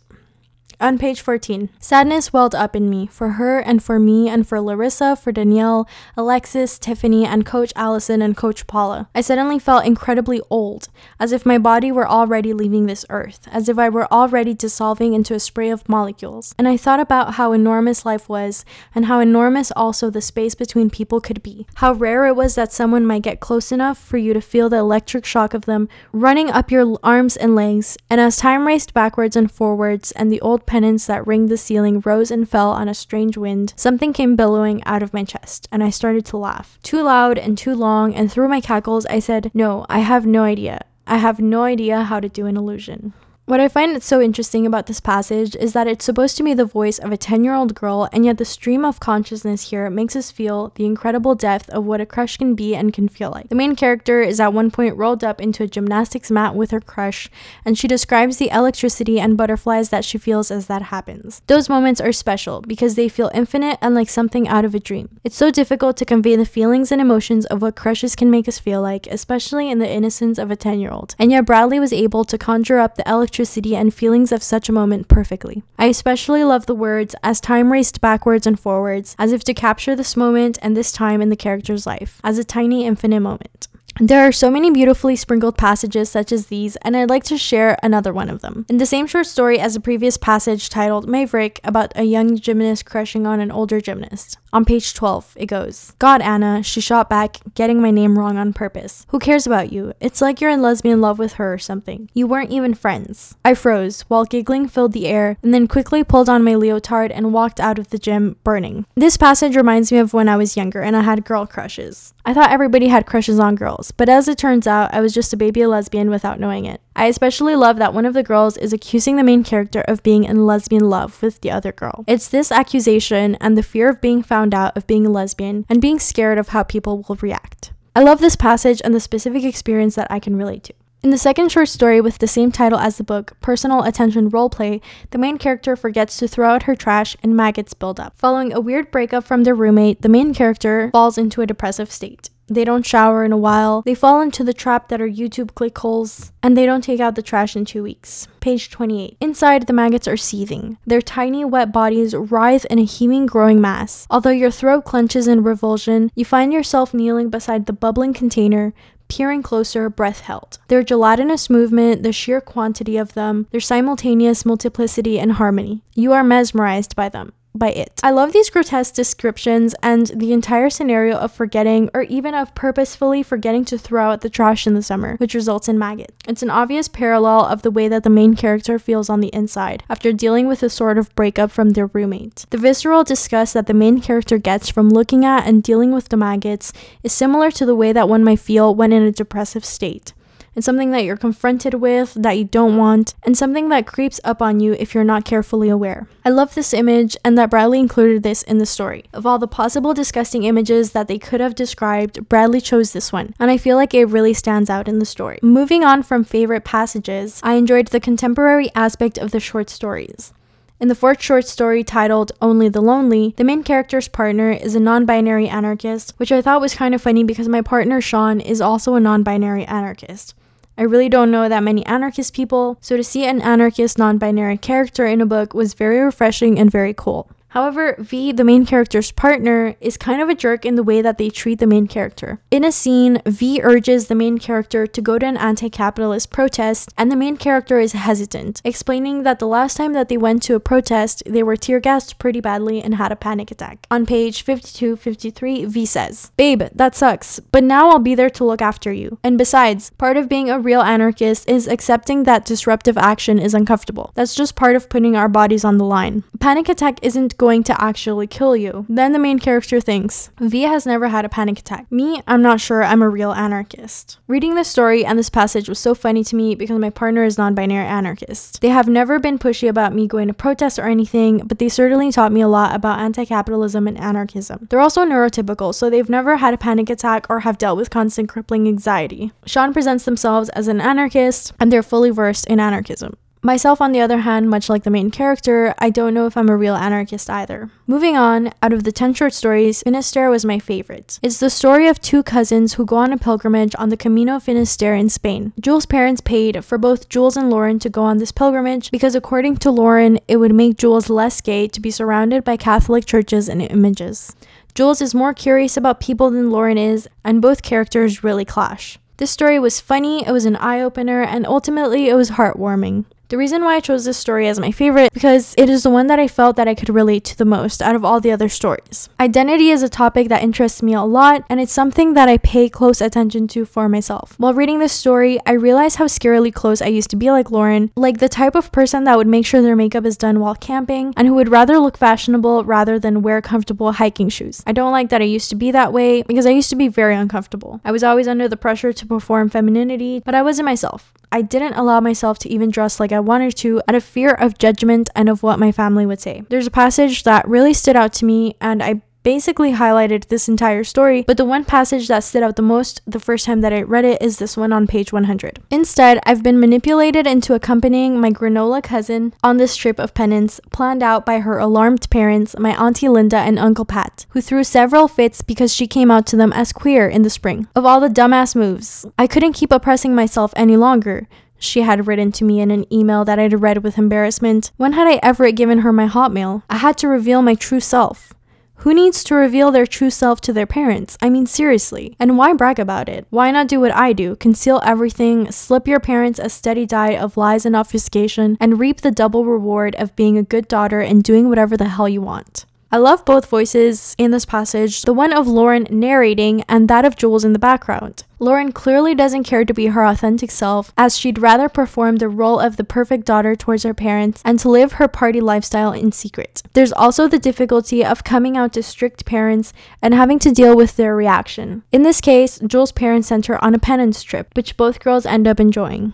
On 0.81 0.99
page 0.99 1.21
14, 1.21 1.69
sadness 1.79 2.33
welled 2.33 2.55
up 2.55 2.75
in 2.75 2.91
me 2.91 3.07
for 3.07 3.31
her 3.31 3.61
and 3.61 3.83
for 3.83 3.99
me 3.99 4.29
and 4.29 4.47
for 4.47 4.61
Larissa, 4.61 5.15
for 5.15 5.31
Danielle, 5.31 5.89
Alexis, 6.17 6.79
Tiffany, 6.79 7.25
and 7.25 7.47
Coach 7.47 7.73
Allison 7.77 8.21
and 8.21 8.37
Coach 8.37 8.67
Paula. 8.67 9.09
I 9.15 9.21
suddenly 9.21 9.59
felt 9.59 9.87
incredibly 9.87 10.41
old, 10.51 10.89
as 11.21 11.33
if 11.33 11.47
my 11.47 11.59
body 11.59 11.93
were 11.93 12.09
already 12.09 12.53
leaving 12.53 12.87
this 12.87 13.07
earth, 13.09 13.47
as 13.53 13.69
if 13.69 13.79
I 13.79 13.89
were 13.89 14.13
already 14.13 14.53
dissolving 14.53 15.15
into 15.15 15.35
a 15.35 15.41
spray 15.41 15.71
of 15.71 15.89
molecules. 15.89 16.55
And 16.59 16.67
I 16.67 16.77
thought 16.77 17.01
about 17.01 17.35
how 17.35 17.53
enormous 17.53 18.05
life 18.05 18.29
was, 18.29 18.65
and 18.95 19.07
how 19.07 19.21
enormous 19.21 19.71
also 19.77 20.11
the 20.11 20.21
space 20.21 20.55
between 20.55 20.91
people 20.91 21.21
could 21.21 21.43
be. 21.43 21.67
How 21.77 21.93
rare 21.93 22.27
it 22.27 22.37
was 22.37 22.57
that 22.57 22.73
someone 22.73 23.07
might 23.07 23.23
get 23.23 23.41
close 23.41 23.71
enough 23.71 23.99
for 23.99 24.19
you 24.19 24.35
to 24.35 24.41
feel 24.41 24.69
the 24.69 24.79
electric 24.79 25.25
shock 25.25 25.55
of 25.55 25.67
them 25.67 25.89
running 26.13 26.51
up 26.51 26.71
your 26.71 26.99
arms 27.03 27.37
and 27.37 27.55
legs. 27.55 27.97
And 28.11 28.21
as 28.21 28.37
time 28.37 28.67
raced 28.67 28.93
backwards 28.93 29.37
and 29.37 29.51
forwards, 29.51 30.11
and 30.13 30.31
the 30.31 30.41
old 30.41 30.64
pennants 30.67 31.07
that 31.07 31.27
ringed 31.27 31.49
the 31.49 31.57
ceiling 31.57 32.01
rose 32.01 32.31
and 32.31 32.49
fell 32.49 32.71
on 32.71 32.89
a 32.89 32.95
strange 32.95 33.37
wind, 33.37 33.75
something 33.77 34.13
came 34.13 34.37
billowing 34.37 34.83
out 34.85 35.03
of 35.03 35.15
my 35.15 35.25
chest, 35.25 35.69
and 35.71 35.83
I 35.83 35.91
started 35.91 36.25
to 36.27 36.37
laugh. 36.37 36.79
Too 36.83 37.03
loud 37.03 37.39
and 37.39 37.57
too 37.57 37.75
long, 37.75 38.15
and 38.15 38.31
through 38.31 38.49
my 38.49 38.61
cackles, 38.61 39.07
I 39.07 39.19
said, 39.19 39.51
No, 39.55 39.87
I 39.89 40.01
have 40.01 40.27
no 40.27 40.43
idea. 40.43 40.85
I 41.07 41.19
have 41.19 41.39
no 41.41 41.65
idea 41.65 42.05
how 42.05 42.21
to 42.21 42.29
do 42.29 42.47
an 42.47 42.57
illusion. 42.57 43.13
What 43.47 43.61
I 43.61 43.69
find 43.69 44.03
so 44.03 44.23
interesting 44.23 44.65
about 44.65 44.87
this 44.87 45.01
passage 45.01 45.55
is 45.55 45.75
that 45.75 45.87
it's 45.87 46.07
supposed 46.07 46.39
to 46.39 46.43
be 46.43 46.55
the 46.55 46.65
voice 46.65 46.99
of 46.99 47.13
a 47.13 47.19
10 47.19 47.45
year 47.45 47.53
old 47.53 47.75
girl, 47.75 48.09
and 48.11 48.25
yet 48.25 48.39
the 48.39 48.45
stream 48.47 48.87
of 48.87 49.01
consciousness 49.01 49.69
here 49.69 49.91
makes 49.91 50.17
us 50.17 50.31
feel 50.31 50.73
the 50.77 50.87
incredible 50.87 51.35
depth 51.35 51.69
of 51.69 51.85
what 51.85 52.01
a 52.01 52.07
crush 52.07 52.39
can 52.39 52.55
be 52.55 52.75
and 52.75 52.95
can 52.95 53.07
feel 53.07 53.31
like. 53.31 53.51
The 53.51 53.55
main 53.55 53.77
character 53.77 54.23
is 54.23 54.41
at 54.41 54.55
one 54.55 54.71
point 54.71 54.97
rolled 54.97 55.23
up 55.23 55.43
into 55.43 55.63
a 55.63 55.67
gymnastics 55.67 56.31
mat 56.31 56.55
with 56.55 56.71
her 56.71 56.81
crush, 56.81 57.29
and 57.67 57.77
she 57.77 57.87
describes 57.87 58.39
the 58.39 58.49
electricity 58.49 59.21
and 59.21 59.37
butterflies 59.37 59.91
that 59.91 60.07
she 60.07 60.17
feels 60.17 60.51
as 60.51 60.67
that 60.69 60.85
happens. 60.85 61.43
Those 61.47 61.69
moments 61.69 62.01
are 62.01 62.13
special 62.13 62.63
because 62.63 62.95
they 62.95 63.11
feel 63.11 63.31
infinite 63.35 63.79
and 63.83 63.95
like 63.95 64.09
something 64.09 64.49
out 64.49 64.65
of 64.65 64.75
a 64.75 64.81
dream. 64.81 65.21
It's 65.23 65.37
so 65.37 65.51
difficult 65.51 65.99
to 65.99 66.07
convey 66.07 66.35
the 66.37 66.47
feelings 66.47 66.91
and 66.91 66.99
emotions 66.99 67.45
of 67.45 67.61
what 67.61 67.77
crushes 67.77 68.17
can 68.17 68.31
make 68.31 68.49
us 68.49 68.59
feel 68.59 68.81
like, 68.81 69.07
especially 69.09 69.71
in 69.71 69.81
the 69.81 69.91
innocence 69.91 70.39
of 70.39 70.51
a 70.51 70.57
10 70.57 70.81
year 70.81 70.91
old. 70.91 71.15
And 71.19 71.31
yet, 71.31 71.45
Bradley 71.45 71.79
was 71.79 71.93
able 71.93 72.25
to 72.25 72.39
conjure 72.39 72.79
up 72.79 72.95
the 72.95 73.07
electricity 73.07 73.34
electricity 73.35 73.75
and 73.75 73.93
feelings 73.93 74.31
of 74.31 74.45
such 74.45 74.69
a 74.69 74.73
moment 74.73 75.09
perfectly. 75.09 75.65
I 75.77 75.87
especially 75.87 76.45
love 76.45 76.67
the 76.67 76.75
words 76.75 77.17
as 77.25 77.41
time 77.41 77.73
raced 77.73 78.01
backwards 78.01 78.47
and 78.47 78.59
forwards, 78.59 79.17
as 79.19 79.33
if 79.33 79.43
to 79.45 79.55
capture 79.55 79.97
this 79.97 80.17
moment 80.17 80.57
and 80.63 80.77
this 80.77 80.93
time 80.93 81.21
in 81.21 81.31
the 81.31 81.37
character's 81.37 81.85
life, 81.85 82.21
as 82.23 82.39
a 82.39 82.45
tiny 82.45 82.87
infinite 82.87 83.19
moment. 83.19 83.67
There 84.01 84.27
are 84.27 84.33
so 84.33 84.51
many 84.51 84.73
beautifully 84.73 85.15
sprinkled 85.15 85.57
passages 85.57 86.11
such 86.11 86.33
as 86.33 86.47
these, 86.47 86.75
and 86.83 86.97
I'd 86.97 87.11
like 87.11 87.23
to 87.25 87.39
share 87.39 87.79
another 87.81 88.13
one 88.13 88.29
of 88.29 88.41
them. 88.41 88.67
In 88.69 88.79
the 88.79 88.87
same 88.87 89.07
short 89.07 89.27
story 89.27 89.61
as 89.61 89.75
the 89.75 89.81
previous 89.81 90.17
passage 90.17 90.69
titled 90.69 91.09
Maverick 91.09 91.61
about 91.63 91.93
a 91.95 92.03
young 92.03 92.37
gymnast 92.37 92.87
crushing 92.87 93.25
on 93.25 93.39
an 93.39 93.53
older 93.53 93.81
gymnast. 93.81 94.39
On 94.53 94.65
page 94.65 94.95
12, 94.95 95.37
it 95.37 95.47
goes 95.47 95.93
God, 96.01 96.23
Anna, 96.23 96.61
she 96.65 96.81
shot 96.81 97.09
back, 97.09 97.37
getting 97.55 97.81
my 97.81 97.93
name 97.93 98.19
wrong 98.19 98.37
on 98.37 98.53
purpose. 98.53 99.07
Who 99.11 99.21
cares 99.21 99.47
about 99.47 99.73
you? 99.73 99.93
It's 100.01 100.21
like 100.21 100.41
you're 100.41 100.51
in 100.51 100.61
lesbian 100.61 101.01
love 101.01 101.21
with 101.21 101.35
her 101.35 101.53
or 101.53 101.59
something. 101.59 102.11
You 102.15 102.27
weren't 102.27 102.51
even 102.51 102.75
friends. 102.75 103.37
I 103.45 103.55
froze, 103.55 104.03
while 104.03 104.25
giggling 104.25 104.67
filled 104.67 104.93
the 104.93 105.07
air, 105.07 105.37
and 105.41 105.55
then 105.55 105.69
quickly 105.69 106.03
pulled 106.03 106.29
on 106.29 106.43
my 106.43 106.57
leotard 106.57 107.13
and 107.13 107.33
walked 107.33 107.61
out 107.61 107.79
of 107.79 107.91
the 107.91 107.99
gym, 107.99 108.37
burning. 108.43 108.87
This 108.97 109.17
passage 109.17 109.55
reminds 109.55 109.93
me 109.93 109.99
of 109.99 110.13
when 110.13 110.29
I 110.29 110.37
was 110.37 110.57
younger 110.57 110.81
and 110.81 110.97
I 110.97 111.03
had 111.03 111.25
girl 111.25 111.47
crushes. 111.47 112.13
I 112.25 112.35
thought 112.35 112.51
everybody 112.51 112.89
had 112.89 113.07
crushes 113.07 113.39
on 113.39 113.55
girls 113.55 113.84
girls, 113.85 113.93
but 113.93 114.09
as 114.09 114.29
it 114.29 114.39
turns 114.39 114.67
out, 114.67 114.93
I 114.95 115.01
was 115.01 115.13
just 115.13 115.33
a 115.33 115.37
baby 115.37 115.67
lesbian 115.67 116.11
without 116.11 116.41
knowing 116.41 116.65
it. 116.65 116.81
I 116.97 117.07
especially 117.07 117.57
love 117.57 117.77
that 117.79 117.95
one 117.95 118.07
of 118.07 118.15
the 118.15 118.23
girls 118.23 118.57
is 118.57 118.73
accusing 118.73 119.17
the 119.17 119.25
main 119.25 119.45
character 119.45 119.83
of 119.89 120.03
being 120.03 120.25
in 120.25 120.47
lesbian 120.47 120.89
love 120.89 121.21
with 121.23 121.41
the 121.41 121.51
other 121.51 121.73
girl. 121.73 122.05
It's 122.07 122.29
this 122.29 122.53
accusation 122.53 123.37
and 123.41 123.57
the 123.57 123.63
fear 123.63 123.89
of 123.89 124.01
being 124.01 124.23
found 124.23 124.55
out 124.55 124.77
of 124.77 124.87
being 124.87 125.07
a 125.07 125.11
lesbian 125.11 125.67
and 125.69 125.81
being 125.81 125.99
scared 125.99 126.39
of 126.39 126.49
how 126.49 126.63
people 126.63 127.05
will 127.09 127.17
react. 127.17 127.73
I 127.97 128.03
love 128.03 128.21
this 128.21 128.37
passage 128.37 128.81
and 128.85 128.95
the 128.95 129.01
specific 129.01 129.45
experience 129.45 129.95
that 129.95 130.11
I 130.11 130.19
can 130.19 130.37
relate 130.37 130.65
to. 130.65 130.75
In 131.03 131.11
the 131.11 131.19
second 131.19 131.53
short 131.53 131.69
story 131.69 132.01
with 132.01 132.17
the 132.17 132.27
same 132.27 132.51
title 132.51 132.79
as 132.79 132.97
the 132.97 133.05
book, 133.05 133.39
Personal 133.43 133.83
Attention 133.83 134.31
Roleplay, 134.31 134.81
the 135.11 135.19
main 135.19 135.37
character 135.37 135.77
forgets 135.77 136.17
to 136.17 136.27
throw 136.27 136.49
out 136.49 136.63
her 136.63 136.75
trash 136.75 137.15
and 137.23 137.37
maggots 137.37 137.75
build 137.75 138.01
up. 138.01 138.17
Following 138.17 138.55
a 138.55 138.61
weird 138.61 138.91
breakup 138.91 139.25
from 139.25 139.45
their 139.45 139.55
roommate, 139.55 140.01
the 140.01 140.09
main 140.09 140.33
character 140.33 140.89
falls 140.93 141.19
into 141.19 141.43
a 141.43 141.47
depressive 141.47 141.93
state. 141.93 142.31
They 142.47 142.65
don't 142.65 142.85
shower 142.85 143.25
in 143.25 143.33
a 143.33 143.39
while. 143.39 143.83
They 143.83 143.95
fall 143.95 144.21
into 144.21 144.45
the 144.45 144.53
trap 144.53 144.89
that 144.89 145.01
are 145.01 145.09
YouTube 145.09 145.55
click 145.55 145.79
holes, 145.79 146.33
and 146.43 146.57
they 146.57 146.67
don't 146.67 146.85
take 146.85 147.01
out 147.01 147.15
the 147.15 147.23
trash 147.23 147.57
in 147.57 147.65
two 147.65 147.83
weeks. 147.83 148.29
Page 148.41 148.71
28. 148.71 149.17
Inside, 149.21 149.67
the 149.67 149.73
maggots 149.73 150.07
are 150.07 150.17
seething. 150.17 150.77
Their 150.87 151.01
tiny, 151.01 151.45
wet 151.45 151.73
bodies 151.73 152.15
writhe 152.15 152.67
in 152.67 152.79
a 152.79 152.85
heaving, 152.85 153.27
growing 153.27 153.61
mass. 153.61 154.07
Although 154.11 154.31
your 154.31 154.51
throat 154.51 154.85
clenches 154.85 155.27
in 155.27 155.43
revulsion, 155.43 156.11
you 156.15 156.25
find 156.25 156.53
yourself 156.53 156.93
kneeling 156.93 157.31
beside 157.31 157.67
the 157.67 157.73
bubbling 157.73 158.13
container, 158.13 158.75
peering 159.09 159.43
closer, 159.43 159.89
breath 159.89 160.21
held. 160.21 160.59
Their 160.69 160.83
gelatinous 160.83 161.49
movement, 161.49 162.03
the 162.03 162.13
sheer 162.13 162.41
quantity 162.41 162.97
of 162.97 163.15
them, 163.15 163.47
their 163.51 163.61
simultaneous 163.61 164.45
multiplicity 164.45 165.19
and 165.19 165.33
harmony. 165.33 165.83
You 165.95 166.13
are 166.13 166.25
mesmerized 166.25 166.97
by 166.97 167.09
them 167.09 167.33
by 167.55 167.71
it. 167.71 168.01
I 168.03 168.11
love 168.11 168.33
these 168.33 168.51
grotesque 168.51 168.95
descriptions 168.95 169.75
and 169.83 170.09
the 170.09 170.33
entire 170.33 170.71
scenario 170.71 171.17
of 171.17 171.33
forgetting 171.33 171.91
or 171.95 172.03
even 172.03 172.35
of 172.35 172.55
purposefully 172.55 173.23
forgetting 173.23 173.65
to 173.67 173.79
throw 173.79 174.11
out 174.11 174.23
the 174.23 174.31
trash 174.31 174.67
in 174.67 174.75
the 174.75 174.83
summer, 174.83 175.17
which 175.17 175.35
results 175.35 175.69
in 175.69 175.79
maggots. 175.79 176.15
It's 176.27 176.43
an 176.43 176.51
obvious 176.51 176.89
parallel 176.89 177.45
of 177.45 177.63
the 177.63 177.71
way 177.71 177.89
that 177.89 178.03
the 178.03 178.11
main 178.11 178.35
character 178.35 178.79
feels 178.79 179.09
on 179.09 179.21
the 179.21 179.29
inside 179.29 179.85
after 179.89 180.13
dealing 180.13 180.49
with 180.49 180.63
a 180.63 180.71
sort 180.71 180.99
of 180.99 181.15
breakup 181.15 181.51
from 181.51 181.71
their 181.71 181.87
roommate. 181.87 182.47
The 182.51 182.59
visceral 182.59 183.05
disgust 183.05 183.55
that 183.55 183.67
the 183.67 183.75
main 183.75 184.01
character 184.01 184.39
gets 184.39 184.69
from 184.69 184.91
looking 184.91 185.25
at 185.25 185.47
and 185.47 185.63
dealing 185.63 185.93
with 185.93 186.09
the 186.09 186.17
maggots 186.17 186.73
is 187.03 187.13
similar 187.13 187.51
to 187.53 187.67
the 187.67 187.77
way 187.77 187.93
that 187.93 188.09
one 188.09 188.25
might 188.25 188.41
feel 188.41 188.75
when 188.75 188.93
in 188.93 189.03
a 189.03 189.13
depressive 189.13 189.65
state 189.65 190.14
and 190.55 190.65
something 190.65 190.91
that 190.91 191.05
you're 191.05 191.17
confronted 191.17 191.75
with 191.75 192.15
that 192.15 192.39
you 192.39 192.45
don't 192.45 192.77
want, 192.77 193.15
and 193.23 193.37
something 193.37 193.69
that 193.69 193.87
creeps 193.87 194.21
up 194.25 194.41
on 194.41 194.61
you 194.61 194.75
if 194.75 194.95
you're 194.95 195.05
not 195.05 195.25
carefully 195.25 195.69
aware. 195.69 196.09
I 196.25 196.31
love 196.31 196.55
this 196.55 196.73
image 196.73 197.17
and 197.25 197.37
that 197.39 197.51
Bradley 197.51 197.79
included 197.79 198.23
this 198.23 198.43
in 198.43 198.59
the 198.59 198.67
story. 198.67 199.05
Of 199.13 199.27
all 199.27 199.39
the 199.39 199.49
possible 199.49 199.95
disgusting 199.95 200.45
images 200.45 200.93
that 200.93 201.09
they 201.09 201.19
could 201.19 201.41
have 201.41 201.55
described, 201.55 202.29
Bradley 202.29 202.61
chose 202.61 202.93
this 202.93 203.13
one, 203.13 203.35
and 203.39 203.51
I 203.51 203.57
feel 203.57 203.77
like 203.77 203.95
it 203.95 204.07
really 204.07 204.35
stands 204.35 204.71
out 204.71 204.89
in 204.89 204.99
the 204.99 205.05
story. 205.05 205.39
Moving 205.43 205.85
on 205.85 206.03
from 206.03 206.25
favorite 206.25 206.65
passages, 206.65 207.41
I 207.43 207.55
enjoyed 207.55 207.89
the 207.89 208.01
contemporary 208.01 208.71
aspect 208.75 209.19
of 209.19 209.31
the 209.31 209.41
short 209.41 209.71
stories. 209.71 210.33
In 210.81 210.89
the 210.89 210.95
fourth 210.95 211.23
short 211.23 211.47
story 211.47 211.85
titled 211.85 212.33
Only 212.43 212.69
the 212.69 212.81
Lonely, 212.81 213.33
the 213.37 213.45
main 213.45 213.63
character's 213.63 214.09
partner 214.09 214.51
is 214.51 214.75
a 214.75 214.81
non 214.81 215.07
binary 215.07 215.49
anarchist, 215.49 216.13
which 216.17 216.33
I 216.33 216.43
thought 216.43 216.61
was 216.61 216.75
kind 216.75 216.95
of 216.95 217.01
funny 217.01 217.23
because 217.23 217.49
my 217.49 217.63
partner 217.63 218.01
Sean 218.01 218.41
is 218.41 218.61
also 218.61 218.95
a 218.95 219.01
non 219.01 219.23
binary 219.23 219.65
anarchist. 219.65 220.35
I 220.77 220.83
really 220.83 221.09
don't 221.09 221.31
know 221.31 221.49
that 221.49 221.63
many 221.63 221.87
anarchist 221.87 222.35
people, 222.35 222.79
so 222.81 222.97
to 222.97 223.05
see 223.05 223.25
an 223.25 223.41
anarchist 223.43 223.97
non 223.97 224.19
binary 224.19 224.59
character 224.59 225.07
in 225.07 225.21
a 225.21 225.27
book 225.27 225.55
was 225.55 225.75
very 225.75 226.01
refreshing 226.01 226.59
and 226.59 226.71
very 226.71 226.93
cool. 226.93 227.29
However, 227.55 227.95
V, 228.01 228.33
the 228.33 228.43
main 228.43 228.67
character's 228.67 229.13
partner, 229.13 229.77
is 229.81 229.97
kind 229.97 230.21
of 230.21 230.29
a 230.29 230.35
jerk 230.35 230.67
in 230.67 230.75
the 230.75 230.83
way 230.83 231.01
that 231.01 231.19
they 231.19 231.31
treat 231.31 231.61
the 231.61 231.69
main 231.69 231.87
character. 231.87 232.41
In 232.51 232.65
a 232.65 232.73
scene, 232.73 233.23
V 233.27 233.61
urges 233.63 234.09
the 234.09 234.17
main 234.17 234.39
character 234.39 234.89
to 234.89 235.01
go 235.01 235.21
to 235.21 235.27
an 235.27 235.37
anti 235.37 235.71
capitalist 235.71 236.33
protest, 236.33 236.93
and 236.99 237.13
the 237.13 237.17
main 237.17 237.37
character 237.37 237.79
is 237.79 237.93
hesitant, 237.93 238.61
explaining 238.65 239.23
that 239.23 239.39
the 239.39 239.47
last 239.47 239.77
time 239.77 239.93
that 239.93 240.09
they 240.09 240.17
went 240.17 240.43
to 240.43 240.57
a 240.57 240.61
protest, 240.61 241.23
they 241.27 241.45
were 241.45 241.55
tear 241.55 241.79
gassed 241.79 242.19
pretty 242.19 242.41
badly 242.41 242.83
and 242.83 242.97
had 242.97 243.13
a 243.13 243.17
panic 243.17 243.53
attack. 243.53 243.87
On 243.89 244.05
page 244.05 244.43
52 244.43 244.97
53, 244.97 245.65
V 245.67 245.87
says, 245.87 246.33
Babe, 246.37 246.63
that 246.75 246.97
sucks, 246.97 247.39
but 247.39 247.63
now 247.63 247.89
I'll 247.89 248.01
be 248.01 248.17
there 248.17 248.31
to 248.31 248.45
look 248.45 248.63
after 248.63 248.93
you. 248.93 249.21
And 249.23 249.39
besides, 249.39 249.91
part 249.91 250.17
of 250.17 250.29
being 250.29 250.51
a 250.51 250.59
real 250.59 250.83
anarchist 250.83 251.49
is 251.49 251.69
accepting 251.69 252.25
that 252.25 252.45
disruptive 252.45 252.99
action 252.99 253.39
is 253.39 253.55
uncomfortable. 253.55 254.11
That's 254.17 254.35
just 254.35 254.57
part 254.57 254.75
of 254.75 254.89
putting 254.89 255.15
our 255.15 255.29
bodies 255.29 255.65
on 255.65 255.79
the 255.79 255.85
line. 255.85 256.25
Panic 256.41 256.69
attack 256.69 256.99
isn't 257.01 257.37
going 257.45 257.63
to 257.63 257.79
actually 257.79 258.27
kill 258.27 258.57
you. 258.57 258.87
Then 258.89 259.13
the 259.13 259.19
main 259.19 259.39
character 259.39 259.79
thinks, 259.79 260.31
Via 260.41 260.67
has 260.69 260.87
never 260.87 261.09
had 261.09 261.27
a 261.27 261.29
panic 261.29 261.59
attack. 261.59 261.85
Me, 261.93 262.23
I'm 262.27 262.41
not 262.41 262.59
sure 262.59 262.83
I'm 262.83 263.03
a 263.03 263.09
real 263.11 263.33
anarchist. 263.33 264.19
Reading 264.27 264.55
this 264.55 264.69
story 264.69 265.05
and 265.05 265.19
this 265.19 265.29
passage 265.29 265.69
was 265.69 265.79
so 265.79 265.95
funny 265.95 266.25
to 266.25 266.37
me 266.37 266.55
because 266.55 266.79
my 266.79 266.89
partner 266.89 267.23
is 267.23 267.37
non 267.37 267.55
binary 267.55 267.85
anarchist. 267.85 268.63
They 268.63 268.71
have 268.71 268.89
never 268.89 269.19
been 269.19 269.39
pushy 269.39 269.69
about 269.69 269.95
me 269.95 270.07
going 270.07 270.29
to 270.29 270.33
protest 270.33 270.79
or 270.79 270.89
anything, 270.89 271.47
but 271.47 271.59
they 271.59 271.69
certainly 271.69 272.11
taught 272.11 272.33
me 272.33 272.41
a 272.41 272.49
lot 272.49 272.75
about 272.75 272.99
anti 272.99 273.27
capitalism 273.27 273.87
and 273.87 274.01
anarchism. 274.01 274.67
They're 274.71 274.81
also 274.81 275.05
neurotypical, 275.05 275.75
so 275.75 275.91
they've 275.91 276.09
never 276.09 276.39
had 276.39 276.55
a 276.55 276.65
panic 276.67 276.89
attack 276.89 277.27
or 277.29 277.41
have 277.41 277.59
dealt 277.59 277.77
with 277.77 277.91
constant 277.91 278.31
crippling 278.31 278.67
anxiety. 278.67 279.33
Sean 279.45 279.75
presents 279.75 280.07
themselves 280.07 280.49
as 280.51 280.67
an 280.67 280.81
anarchist, 280.81 281.53
and 281.61 281.71
they're 281.71 281.83
fully 281.83 282.09
versed 282.09 282.47
in 282.47 282.59
anarchism. 282.59 283.19
Myself, 283.47 283.83
on 283.83 283.93
the 283.93 284.01
other 284.01 284.21
hand, 284.21 284.49
much 284.49 284.71
like 284.71 284.85
the 284.85 284.91
main 284.91 285.11
character, 285.11 285.75
I 285.79 285.91
don't 285.91 286.15
know 286.15 286.25
if 286.25 286.35
I'm 286.35 286.49
a 286.49 286.57
real 286.57 286.75
anarchist 286.75 287.29
either. 287.29 287.69
Moving 287.87 288.17
on, 288.17 288.55
out 288.63 288.73
of 288.73 288.85
the 288.85 288.91
10 288.91 289.13
short 289.13 289.35
stories, 289.35 289.83
Finisterre 289.83 290.31
was 290.31 290.47
my 290.47 290.59
favorite. 290.59 291.19
It's 291.21 291.41
the 291.41 291.51
story 291.51 291.87
of 291.87 292.01
two 292.01 292.23
cousins 292.23 292.73
who 292.73 292.87
go 292.87 292.97
on 292.97 293.13
a 293.13 293.19
pilgrimage 293.19 293.75
on 293.79 293.91
the 293.91 293.99
Camino 293.99 294.41
Finisterre 294.41 294.95
in 294.95 295.11
Spain. 295.11 295.53
Jules' 295.61 295.85
parents 295.85 296.23
paid 296.23 296.65
for 296.65 296.79
both 296.79 297.11
Jules 297.11 297.37
and 297.37 297.51
Lauren 297.51 297.79
to 297.81 297.91
go 297.91 298.03
on 298.03 298.17
this 298.17 298.33
pilgrimage 298.33 298.91
because, 298.91 299.15
according 299.15 299.59
to 299.59 299.71
Lauren, 299.71 300.19
it 300.27 300.39
would 300.39 300.55
make 300.55 300.79
Jules 300.79 301.11
less 301.11 301.43
gay 301.43 301.69
to 301.69 301.83
be 301.83 301.91
surrounded 301.91 302.45
by 302.45 302.57
Catholic 302.57 303.05
churches 303.05 303.51
and 303.51 303.61
images. 303.61 304.35
Jules 304.75 305.03
is 305.03 305.15
more 305.15 305.35
curious 305.35 305.77
about 305.77 306.01
people 306.01 306.31
than 306.31 306.51
Lauren 306.51 306.79
is, 306.79 307.11
and 307.23 307.43
both 307.43 307.61
characters 307.61 308.25
really 308.25 308.47
clash. 308.47 308.99
This 309.19 309.31
story 309.31 309.59
was 309.59 309.81
funny, 309.81 310.27
it 310.27 310.33
was 310.33 310.47
an 310.47 310.57
eye 310.57 310.81
opener, 310.81 311.23
and 311.23 311.47
ultimately 311.47 312.09
it 312.09 312.15
was 312.15 312.31
heartwarming. 312.31 313.05
The 313.35 313.39
reason 313.39 313.65
why 313.65 313.75
I 313.75 313.81
chose 313.81 314.05
this 314.05 314.17
story 314.17 314.47
as 314.47 314.61
my 314.61 314.71
favorite 314.71 315.13
because 315.13 315.57
it 315.59 315.69
is 315.69 315.83
the 315.83 315.91
one 315.91 316.07
that 316.07 316.21
I 316.21 316.29
felt 316.29 316.55
that 316.55 316.69
I 316.69 316.77
could 316.77 316.89
relate 316.89 317.25
to 317.25 317.37
the 317.37 317.45
most 317.45 317.83
out 317.83 317.97
of 317.97 318.05
all 318.05 318.21
the 318.21 318.31
other 318.31 318.49
stories. 318.49 319.09
Identity 319.19 319.71
is 319.71 319.83
a 319.83 319.89
topic 319.89 320.29
that 320.29 320.45
interests 320.45 320.85
me 320.85 320.95
a 320.95 321.03
lot 321.03 321.45
and 321.49 321.59
it's 321.59 321.73
something 321.73 322.15
that 322.15 322.29
I 322.29 322.39
pay 322.39 322.69
close 322.69 323.01
attention 323.01 323.49
to 323.49 323.65
for 323.65 323.89
myself. 323.89 324.37
While 324.39 324.55
reading 324.55 324.79
this 324.79 324.93
story, 324.93 325.41
I 325.47 325.55
realized 325.55 325.97
how 325.97 326.05
scarily 326.05 326.55
close 326.55 326.81
I 326.81 326.87
used 326.87 327.11
to 327.11 327.17
be 327.17 327.33
like 327.33 327.51
Lauren, 327.51 327.91
like 327.97 328.19
the 328.19 328.29
type 328.29 328.55
of 328.55 328.71
person 328.71 329.03
that 329.03 329.17
would 329.17 329.27
make 329.27 329.47
sure 329.47 329.61
their 329.61 329.75
makeup 329.75 330.07
is 330.07 330.17
done 330.17 330.39
while 330.39 330.55
camping 330.55 331.13
and 331.17 331.27
who 331.27 331.35
would 331.35 331.49
rather 331.49 331.81
look 331.81 331.99
fashionable 331.99 332.63
rather 332.63 333.01
than 333.01 333.23
wear 333.23 333.43
comfortable 333.43 333.91
hiking 333.91 334.29
shoes. 334.29 334.63
I 334.65 334.71
don't 334.71 334.93
like 334.93 335.09
that 335.09 335.23
I 335.23 335.25
used 335.25 335.51
to 335.51 335.57
be 335.57 335.73
that 335.73 335.93
way 335.93 336.23
because 336.23 336.47
I 336.47 336.51
used 336.51 336.71
to 336.71 336.77
be 336.77 336.87
very 336.87 337.17
uncomfortable. 337.17 337.81
I 337.85 337.91
was 337.91 338.05
always 338.05 338.29
under 338.29 338.47
the 338.47 338.57
pressure 338.57 338.93
to 338.93 339.07
perform 339.07 339.49
femininity, 339.49 340.23
but 340.25 340.37
I 340.37 340.43
wasn't 340.43 340.67
myself. 340.67 341.13
I 341.35 341.43
didn't 341.43 341.73
allow 341.73 341.99
myself 341.99 342.39
to 342.41 342.49
even 342.49 342.71
dress 342.71 343.01
like 343.01 343.11
I 343.11 343.19
wanted 343.25 343.57
to 343.59 343.83
out 343.89 343.95
of 343.95 344.05
fear 344.05 344.33
of 344.33 344.59
judgment 344.59 345.11
and 345.15 345.29
of 345.29 345.43
what 345.43 345.59
my 345.59 345.73
family 345.73 346.07
would 346.07 346.21
say. 346.21 346.43
There's 346.49 346.67
a 346.67 346.71
passage 346.71 347.23
that 347.25 347.49
really 347.49 347.75
stood 347.75 347.97
out 347.97 348.13
to 348.15 348.25
me, 348.25 348.57
and 348.61 348.83
I 348.83 349.03
basically 349.25 349.73
highlighted 349.73 350.29
this 350.29 350.49
entire 350.49 350.85
story, 350.85 351.25
but 351.27 351.37
the 351.37 351.45
one 351.45 351.65
passage 351.65 352.07
that 352.07 352.23
stood 352.23 352.43
out 352.43 352.57
the 352.57 352.63
most 352.63 353.01
the 353.07 353.19
first 353.19 353.47
time 353.47 353.63
that 353.63 353.73
I 353.73 353.83
read 353.83 354.05
it 354.05 354.23
is 354.23 354.39
this 354.39 354.57
one 354.57 354.73
on 354.73 354.87
page 354.87 355.13
100. 355.13 355.61
Instead, 355.71 356.21
I've 356.25 356.43
been 356.43 356.61
manipulated 356.61 357.27
into 357.27 357.55
accompanying 357.55 358.21
my 358.21 358.31
granola 358.31 358.83
cousin 358.83 359.35
on 359.43 359.57
this 359.57 359.75
trip 359.75 359.99
of 359.99 360.15
penance 360.15 360.61
planned 360.71 361.03
out 361.03 361.27
by 361.27 361.41
her 361.41 361.59
alarmed 361.59 362.09
parents, 362.11 362.55
my 362.59 362.79
auntie 362.81 363.09
Linda 363.09 363.39
and 363.39 363.59
Uncle 363.59 363.87
Pat, 363.87 364.27
who 364.31 364.41
threw 364.41 364.63
several 364.63 365.09
fits 365.09 365.41
because 365.41 365.75
she 365.75 365.87
came 365.87 366.11
out 366.11 366.27
to 366.27 366.37
them 366.37 366.53
as 366.53 366.73
queer 366.73 367.09
in 367.09 367.23
the 367.23 367.31
spring. 367.31 367.67
Of 367.75 367.87
all 367.87 368.01
the 368.01 368.09
dumbass 368.09 368.55
moves, 368.55 369.07
I 369.19 369.27
couldn't 369.27 369.55
keep 369.55 369.73
oppressing 369.73 370.15
myself 370.15 370.53
any 370.55 370.77
longer 370.77 371.27
she 371.65 371.83
had 371.83 372.07
written 372.07 372.31
to 372.33 372.45
me 372.45 372.61
in 372.61 372.71
an 372.71 372.93
email 372.93 373.25
that 373.25 373.39
I'd 373.39 373.61
read 373.61 373.83
with 373.83 373.99
embarrassment. 373.99 374.71
When 374.77 374.93
had 374.93 375.07
I 375.07 375.21
ever 375.23 375.51
given 375.51 375.79
her 375.79 375.93
my 375.93 376.07
hotmail? 376.07 376.63
I 376.69 376.77
had 376.77 376.99
to 376.99 377.09
reveal 377.09 377.43
my 377.43 377.55
true 377.55 377.81
self. 377.81 378.35
Who 378.79 378.93
needs 378.93 379.25
to 379.25 379.35
reveal 379.35 379.71
their 379.71 379.87
true 379.87 380.11
self 380.11 380.41
to 380.43 380.53
their 380.53 380.67
parents? 380.67 381.17
I 381.23 381.31
mean, 381.31 381.47
seriously. 381.47 382.17
And 382.19 382.37
why 382.37 382.53
brag 382.53 382.79
about 382.79 383.09
it? 383.09 383.27
Why 383.31 383.51
not 383.51 383.69
do 383.69 383.81
what 383.81 383.95
I 383.95 384.13
do? 384.13 384.37
Conceal 384.37 384.81
everything, 384.85 385.51
slip 385.51 385.89
your 385.89 386.01
parents 386.01 386.39
a 386.39 386.51
steady 386.51 386.85
diet 386.85 387.23
of 387.23 387.37
lies 387.37 387.65
and 387.65 387.75
obfuscation, 387.75 388.59
and 388.61 388.79
reap 388.79 389.01
the 389.01 389.11
double 389.11 389.47
reward 389.47 389.95
of 389.95 390.15
being 390.17 390.37
a 390.37 390.43
good 390.43 390.69
daughter 390.69 391.01
and 391.01 391.23
doing 391.23 391.49
whatever 391.49 391.77
the 391.77 391.89
hell 391.89 392.09
you 392.09 392.21
want. 392.21 392.67
I 392.95 392.99
love 392.99 393.25
both 393.25 393.47
voices 393.47 394.15
in 394.19 394.31
this 394.31 394.45
passage, 394.45 395.03
the 395.03 395.13
one 395.13 395.33
of 395.33 395.49
Lauren 395.49 395.89
narrating 395.91 396.63
and 396.69 396.87
that 396.87 397.05
of 397.05 397.17
Jules 397.17 397.45
in 397.45 397.53
the 397.53 397.59
background. 397.59 398.23
Lauren 398.39 398.71
clearly 398.71 399.17
doesn't 399.17 399.43
care 399.43 399.65
to 399.65 399.75
be 399.75 399.87
her 399.87 400.05
authentic 400.05 400.53
self, 400.53 400.93
as 400.97 401.19
she'd 401.19 401.41
rather 401.41 401.69
perform 401.69 402.17
the 402.17 402.29
role 402.29 402.61
of 402.61 402.77
the 402.77 402.85
perfect 402.85 403.27
daughter 403.27 403.57
towards 403.57 403.83
her 403.83 403.95
parents 403.95 404.43
and 404.45 404.61
to 404.61 404.69
live 404.69 404.93
her 404.93 405.09
party 405.09 405.41
lifestyle 405.41 405.93
in 405.93 406.13
secret. 406.13 406.63
There's 406.75 406.93
also 406.93 407.27
the 407.27 407.41
difficulty 407.41 408.05
of 408.05 408.23
coming 408.23 408.57
out 408.57 408.73
to 408.75 408.83
strict 408.85 409.25
parents 409.25 409.73
and 410.01 410.15
having 410.15 410.39
to 410.39 410.53
deal 410.53 410.77
with 410.77 410.95
their 410.95 411.17
reaction. 411.17 411.83
In 411.91 412.05
this 412.05 412.21
case, 412.21 412.61
Jules' 412.65 412.93
parents 412.93 413.27
sent 413.27 413.47
her 413.47 413.65
on 413.65 413.75
a 413.75 413.81
penance 413.81 414.23
trip, 414.23 414.51
which 414.55 414.77
both 414.77 415.01
girls 415.01 415.27
end 415.27 415.49
up 415.49 415.59
enjoying. 415.59 416.13